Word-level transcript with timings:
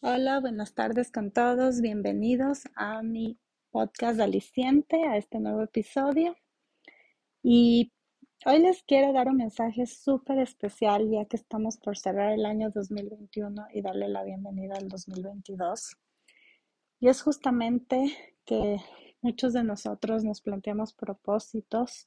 Hola, 0.00 0.38
buenas 0.38 0.74
tardes 0.74 1.10
con 1.10 1.32
todos. 1.32 1.80
Bienvenidos 1.80 2.62
a 2.76 3.02
mi 3.02 3.36
podcast 3.72 4.20
aliciente, 4.20 5.02
a 5.04 5.16
este 5.16 5.40
nuevo 5.40 5.60
episodio. 5.64 6.36
Y 7.42 7.92
hoy 8.46 8.60
les 8.60 8.84
quiero 8.84 9.12
dar 9.12 9.26
un 9.26 9.38
mensaje 9.38 9.86
súper 9.86 10.38
especial 10.38 11.10
ya 11.10 11.24
que 11.24 11.36
estamos 11.36 11.78
por 11.78 11.98
cerrar 11.98 12.30
el 12.30 12.46
año 12.46 12.70
2021 12.70 13.66
y 13.74 13.82
darle 13.82 14.08
la 14.08 14.22
bienvenida 14.22 14.76
al 14.76 14.88
2022. 14.88 15.96
Y 17.00 17.08
es 17.08 17.20
justamente 17.20 18.16
que 18.44 18.76
muchos 19.20 19.52
de 19.52 19.64
nosotros 19.64 20.22
nos 20.22 20.40
planteamos 20.42 20.92
propósitos 20.92 22.06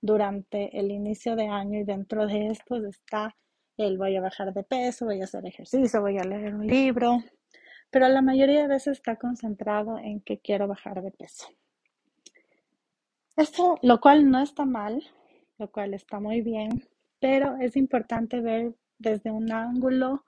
durante 0.00 0.78
el 0.78 0.92
inicio 0.92 1.34
de 1.34 1.48
año 1.48 1.80
y 1.80 1.84
dentro 1.84 2.24
de 2.28 2.50
estos 2.52 2.84
está 2.84 3.34
el 3.76 3.98
voy 3.98 4.16
a 4.16 4.20
bajar 4.20 4.52
de 4.52 4.62
peso, 4.62 5.06
voy 5.06 5.20
a 5.20 5.24
hacer 5.24 5.46
ejercicio, 5.46 6.00
voy 6.00 6.18
a 6.18 6.24
leer 6.24 6.54
un 6.54 6.66
libro, 6.66 7.18
pero 7.90 8.08
la 8.08 8.22
mayoría 8.22 8.62
de 8.62 8.68
veces 8.68 8.98
está 8.98 9.16
concentrado 9.16 9.98
en 9.98 10.20
que 10.20 10.40
quiero 10.40 10.68
bajar 10.68 11.02
de 11.02 11.10
peso. 11.10 11.46
Esto, 13.36 13.78
lo 13.82 14.00
cual 14.00 14.30
no 14.30 14.42
está 14.42 14.64
mal, 14.64 15.02
lo 15.58 15.70
cual 15.70 15.94
está 15.94 16.20
muy 16.20 16.42
bien, 16.42 16.88
pero 17.18 17.56
es 17.60 17.76
importante 17.76 18.40
ver 18.40 18.74
desde 18.98 19.30
un 19.30 19.52
ángulo 19.52 20.24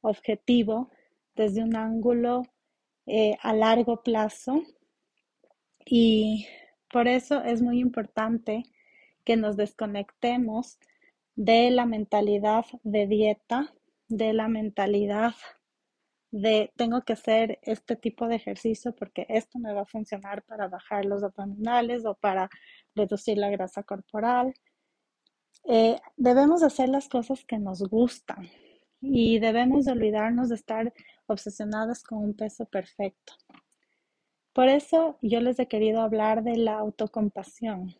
objetivo, 0.00 0.90
desde 1.34 1.62
un 1.62 1.76
ángulo 1.76 2.42
eh, 3.06 3.36
a 3.42 3.52
largo 3.52 4.02
plazo 4.02 4.62
y 5.84 6.46
por 6.90 7.08
eso 7.08 7.42
es 7.42 7.60
muy 7.60 7.80
importante 7.80 8.62
que 9.24 9.36
nos 9.36 9.56
desconectemos 9.56 10.78
de 11.36 11.70
la 11.70 11.86
mentalidad 11.86 12.64
de 12.82 13.06
dieta, 13.06 13.74
de 14.08 14.32
la 14.32 14.48
mentalidad 14.48 15.34
de 16.30 16.72
tengo 16.76 17.02
que 17.02 17.12
hacer 17.12 17.60
este 17.62 17.94
tipo 17.94 18.26
de 18.26 18.36
ejercicio 18.36 18.92
porque 18.94 19.24
esto 19.28 19.58
me 19.60 19.72
va 19.72 19.82
a 19.82 19.86
funcionar 19.86 20.42
para 20.42 20.66
bajar 20.66 21.04
los 21.04 21.22
abdominales 21.22 22.04
o 22.04 22.14
para 22.14 22.50
reducir 22.94 23.38
la 23.38 23.50
grasa 23.50 23.84
corporal. 23.84 24.52
Eh, 25.64 26.00
debemos 26.16 26.62
hacer 26.62 26.88
las 26.88 27.08
cosas 27.08 27.44
que 27.44 27.58
nos 27.58 27.82
gustan 27.82 28.50
y 29.00 29.38
debemos 29.38 29.86
olvidarnos 29.86 30.48
de 30.48 30.56
estar 30.56 30.92
obsesionadas 31.26 32.02
con 32.02 32.18
un 32.18 32.34
peso 32.34 32.64
perfecto. 32.66 33.34
Por 34.52 34.68
eso 34.68 35.18
yo 35.22 35.40
les 35.40 35.58
he 35.60 35.68
querido 35.68 36.00
hablar 36.00 36.42
de 36.42 36.56
la 36.56 36.78
autocompasión 36.78 37.94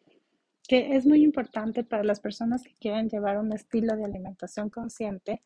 que 0.67 0.97
es 0.97 1.07
muy 1.07 1.23
importante 1.23 1.85
para 1.85 2.05
las 2.05 2.21
personas 2.21 2.63
que 2.63 2.75
quieren 2.75 3.09
llevar 3.09 3.39
un 3.39 3.53
estilo 3.53 3.97
de 3.97 4.05
alimentación 4.05 4.71
consciente, 4.71 5.43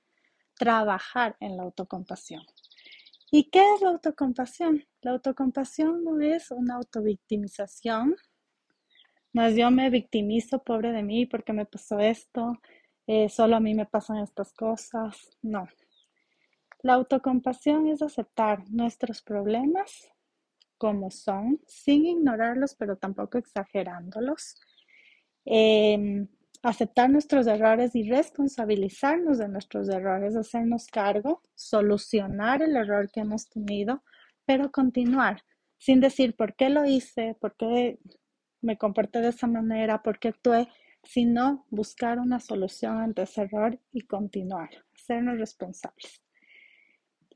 trabajar 0.54 1.36
en 1.40 1.56
la 1.56 1.64
autocompasión. 1.64 2.42
¿Y 3.30 3.50
qué 3.50 3.60
es 3.74 3.82
la 3.82 3.90
autocompasión? 3.90 4.84
La 5.02 5.12
autocompasión 5.12 6.04
no 6.04 6.20
es 6.20 6.50
una 6.50 6.76
autovictimización, 6.76 8.16
no 9.32 9.44
es 9.44 9.56
yo 9.56 9.70
me 9.70 9.90
victimizo, 9.90 10.62
pobre 10.62 10.92
de 10.92 11.02
mí, 11.02 11.26
porque 11.26 11.52
me 11.52 11.66
pasó 11.66 11.98
esto, 11.98 12.58
eh, 13.06 13.28
solo 13.28 13.56
a 13.56 13.60
mí 13.60 13.74
me 13.74 13.86
pasan 13.86 14.18
estas 14.18 14.52
cosas, 14.52 15.36
no. 15.42 15.68
La 16.82 16.94
autocompasión 16.94 17.88
es 17.88 18.02
aceptar 18.02 18.70
nuestros 18.70 19.20
problemas 19.22 20.08
como 20.78 21.10
son, 21.10 21.60
sin 21.66 22.06
ignorarlos, 22.06 22.76
pero 22.76 22.96
tampoco 22.96 23.36
exagerándolos 23.36 24.60
Em, 25.50 26.28
aceptar 26.62 27.08
nuestros 27.08 27.46
errores 27.46 27.94
y 27.96 28.02
responsabilizarnos 28.02 29.38
de 29.38 29.48
nuestros 29.48 29.88
errores, 29.88 30.36
hacernos 30.36 30.88
cargo, 30.88 31.40
solucionar 31.54 32.60
el 32.60 32.76
error 32.76 33.10
que 33.10 33.20
hemos 33.20 33.48
tenido, 33.48 34.02
pero 34.44 34.70
continuar 34.70 35.42
sin 35.78 36.00
decir 36.00 36.36
por 36.36 36.54
qué 36.54 36.68
lo 36.68 36.84
hice, 36.84 37.34
por 37.40 37.56
qué 37.56 37.98
me 38.60 38.76
comporté 38.76 39.22
de 39.22 39.28
esa 39.28 39.46
manera, 39.46 40.02
por 40.02 40.18
qué 40.18 40.28
actué, 40.28 40.68
sino 41.02 41.64
buscar 41.70 42.18
una 42.18 42.40
solución 42.40 42.98
ante 42.98 43.22
ese 43.22 43.42
error 43.42 43.80
y 43.90 44.02
continuar, 44.02 44.68
hacernos 44.94 45.38
responsables. 45.38 46.22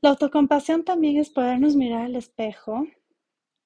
La 0.01 0.09
autocompasión 0.09 0.83
también 0.85 1.17
es 1.17 1.31
podernos 1.31 1.75
mirar 1.75 2.03
al 2.03 2.15
espejo, 2.15 2.85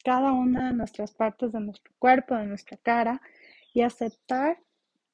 cada 0.05 0.31
una 0.31 0.69
de 0.69 0.73
nuestras 0.73 1.11
partes 1.13 1.51
de 1.51 1.59
nuestro 1.59 1.91
cuerpo, 1.99 2.35
de 2.35 2.45
nuestra 2.45 2.77
cara, 2.77 3.21
y 3.77 3.83
aceptar 3.83 4.57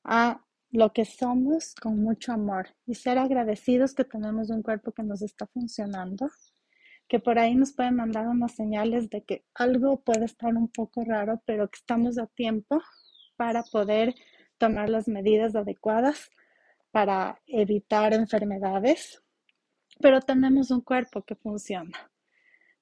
a 0.05 0.41
lo 0.71 0.93
que 0.93 1.03
somos 1.03 1.75
con 1.75 2.01
mucho 2.01 2.31
amor 2.31 2.69
y 2.85 2.95
ser 2.95 3.17
agradecidos 3.17 3.93
que 3.93 4.05
tenemos 4.05 4.49
un 4.51 4.63
cuerpo 4.63 4.93
que 4.93 5.03
nos 5.03 5.21
está 5.21 5.47
funcionando, 5.47 6.29
que 7.09 7.19
por 7.19 7.39
ahí 7.39 7.55
nos 7.55 7.73
pueden 7.73 7.97
mandar 7.97 8.25
unas 8.25 8.53
señales 8.53 9.09
de 9.09 9.21
que 9.25 9.43
algo 9.53 9.99
puede 9.99 10.23
estar 10.23 10.55
un 10.55 10.69
poco 10.69 11.03
raro, 11.03 11.41
pero 11.45 11.69
que 11.69 11.75
estamos 11.75 12.17
a 12.17 12.27
tiempo 12.27 12.81
para 13.35 13.63
poder 13.63 14.15
tomar 14.57 14.87
las 14.89 15.09
medidas 15.09 15.57
adecuadas 15.57 16.29
para 16.91 17.41
evitar 17.47 18.13
enfermedades, 18.13 19.21
pero 19.99 20.21
tenemos 20.21 20.71
un 20.71 20.79
cuerpo 20.79 21.21
que 21.21 21.35
funciona. 21.35 22.09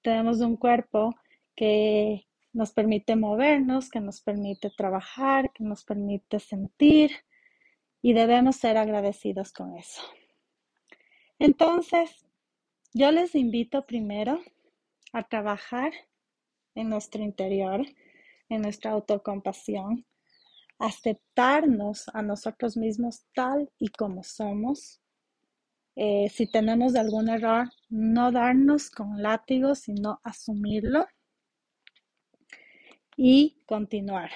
Tenemos 0.04 0.42
un 0.42 0.58
cuerpo 0.58 1.16
que 1.56 2.28
nos 2.54 2.72
permite 2.72 3.16
movernos, 3.16 3.90
que 3.90 4.00
nos 4.00 4.22
permite 4.22 4.70
trabajar, 4.70 5.52
que 5.54 5.64
nos 5.64 5.84
permite 5.84 6.40
sentir 6.40 7.12
y 8.02 8.14
debemos 8.14 8.58
ser 8.58 8.78
agradecidos 8.78 9.54
con 9.54 9.78
eso. 9.78 10.02
Entonces, 11.40 12.26
yo 12.94 13.12
les 13.12 13.36
invito 13.36 13.86
primero 13.86 14.42
a 15.14 15.24
trabajar 15.24 15.92
en 16.76 16.90
nuestro 16.90 17.24
interior, 17.24 17.86
en 18.50 18.62
nuestra 18.62 18.92
autocompasión, 18.92 20.06
aceptarnos 20.78 22.10
a 22.14 22.22
nosotros 22.22 22.76
mismos 22.76 23.24
tal 23.34 23.72
y 23.78 23.90
como 23.90 24.24
somos. 24.24 25.02
Eh, 25.96 26.30
si 26.30 26.50
tenemos 26.50 26.96
algún 26.96 27.30
error, 27.30 27.70
no 27.90 28.32
darnos 28.32 28.90
con 28.90 29.22
látigos, 29.22 29.80
sino 29.80 30.20
asumirlo 30.24 31.08
y 33.24 33.62
continuar. 33.68 34.32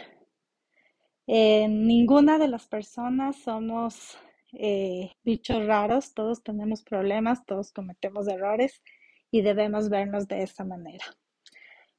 Eh, 1.26 1.68
ninguna 1.68 2.38
de 2.38 2.48
las 2.48 2.68
personas 2.68 3.36
somos 3.38 4.16
eh, 4.54 5.12
bichos 5.24 5.66
raros, 5.66 6.14
todos 6.14 6.44
tenemos 6.44 6.84
problemas, 6.84 7.44
todos 7.48 7.72
cometemos 7.72 8.28
errores 8.28 8.84
y 9.32 9.42
debemos 9.42 9.90
vernos 9.90 10.28
de 10.28 10.44
esa 10.44 10.64
manera. 10.64 11.04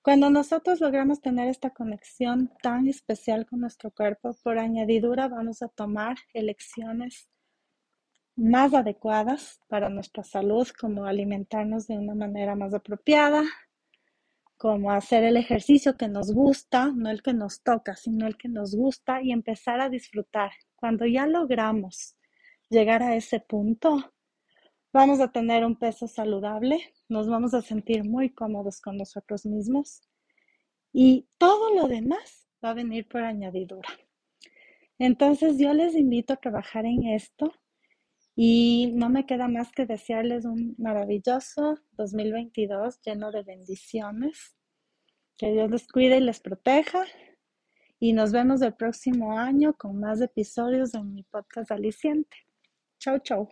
Cuando 0.00 0.30
nosotros 0.30 0.80
logramos 0.80 1.20
tener 1.20 1.48
esta 1.48 1.70
conexión 1.70 2.52
tan 2.62 2.86
especial 2.86 3.46
con 3.46 3.62
nuestro 3.62 3.90
cuerpo, 3.90 4.36
por 4.44 4.56
añadidura 4.56 5.26
vamos 5.26 5.62
a 5.62 5.68
tomar 5.68 6.16
elecciones 6.34 7.28
más 8.36 8.74
adecuadas 8.74 9.58
para 9.66 9.88
nuestra 9.88 10.22
salud, 10.22 10.68
como 10.78 11.06
alimentarnos 11.06 11.88
de 11.88 11.98
una 11.98 12.14
manera 12.14 12.54
más 12.54 12.74
apropiada, 12.74 13.42
como 14.56 14.90
hacer 14.90 15.24
el 15.24 15.36
ejercicio 15.36 15.96
que 15.96 16.08
nos 16.08 16.32
gusta, 16.32 16.92
no 16.94 17.10
el 17.10 17.22
que 17.22 17.32
nos 17.32 17.62
toca, 17.62 17.94
sino 17.94 18.26
el 18.26 18.36
que 18.36 18.48
nos 18.48 18.74
gusta 18.74 19.22
y 19.22 19.32
empezar 19.32 19.80
a 19.80 19.88
disfrutar. 19.88 20.52
Cuando 20.76 21.06
ya 21.06 21.26
logramos 21.26 22.16
llegar 22.68 23.02
a 23.02 23.16
ese 23.16 23.40
punto, 23.40 24.12
vamos 24.92 25.20
a 25.20 25.30
tener 25.30 25.64
un 25.64 25.76
peso 25.76 26.08
saludable, 26.08 26.78
nos 27.08 27.28
vamos 27.28 27.54
a 27.54 27.62
sentir 27.62 28.04
muy 28.04 28.30
cómodos 28.30 28.80
con 28.80 28.96
nosotros 28.96 29.44
mismos 29.44 30.02
y 30.92 31.28
todo 31.36 31.74
lo 31.74 31.88
demás 31.88 32.48
va 32.64 32.70
a 32.70 32.74
venir 32.74 33.06
por 33.06 33.22
añadidura. 33.22 33.88
Entonces 34.98 35.58
yo 35.58 35.74
les 35.74 35.94
invito 35.94 36.32
a 36.32 36.36
trabajar 36.36 36.86
en 36.86 37.04
esto 37.08 37.52
y 38.34 38.92
no 38.94 39.10
me 39.10 39.26
queda 39.26 39.48
más 39.48 39.72
que 39.72 39.86
desearles 39.86 40.44
un 40.44 40.74
maravilloso 40.78 41.78
2022 41.92 43.00
lleno 43.02 43.30
de 43.30 43.42
bendiciones. 43.42 44.55
Que 45.38 45.52
Dios 45.52 45.70
les 45.70 45.86
cuide 45.86 46.18
y 46.18 46.20
les 46.20 46.40
proteja. 46.40 47.04
Y 47.98 48.12
nos 48.12 48.32
vemos 48.32 48.62
el 48.62 48.74
próximo 48.74 49.38
año 49.38 49.74
con 49.74 49.98
más 49.98 50.20
episodios 50.20 50.94
en 50.94 51.14
mi 51.14 51.22
podcast 51.22 51.70
aliciente. 51.70 52.36
Chau, 52.98 53.18
chau. 53.20 53.48